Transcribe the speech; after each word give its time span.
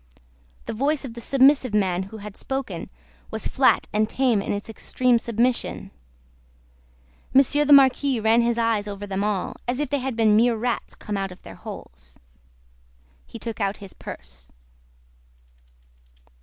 The 0.65 0.73
voice 0.73 1.05
of 1.05 1.13
the 1.13 1.21
submissive 1.21 1.75
man 1.75 2.01
who 2.09 2.17
had 2.17 2.35
spoken, 2.35 2.89
was 3.29 3.45
flat 3.45 3.87
and 3.93 4.09
tame 4.09 4.41
in 4.41 4.51
its 4.51 4.67
extreme 4.67 5.19
submission. 5.19 5.91
Monsieur 7.35 7.65
the 7.65 7.71
Marquis 7.71 8.19
ran 8.19 8.41
his 8.41 8.57
eyes 8.57 8.87
over 8.87 9.05
them 9.05 9.23
all, 9.23 9.53
as 9.67 9.79
if 9.79 9.91
they 9.91 9.99
had 9.99 10.15
been 10.15 10.35
mere 10.35 10.55
rats 10.57 10.95
come 10.95 11.17
out 11.17 11.31
of 11.31 11.43
their 11.43 11.53
holes. 11.53 12.17
He 13.27 13.37
took 13.37 13.61
out 13.61 13.77
his 13.77 13.93
purse. 13.93 14.49